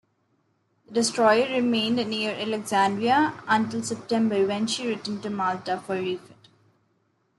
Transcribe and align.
The 0.87 0.93
destroyer 0.93 1.47
remained 1.49 1.97
near 2.09 2.31
Alexandria 2.33 3.35
until 3.47 3.83
September, 3.83 4.43
when 4.47 4.65
she 4.65 4.87
returned 4.87 5.21
to 5.21 5.29
Malta 5.29 5.79
for 5.85 5.93
refit. 5.93 6.47